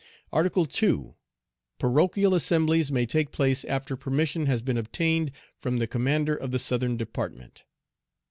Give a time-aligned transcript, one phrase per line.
[0.33, 1.13] "Article 2.
[1.77, 6.57] Parochial assemblies may take place after permission has been obtained from the commander of the
[6.57, 7.65] Southern Department.